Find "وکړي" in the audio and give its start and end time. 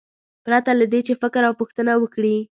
1.97-2.35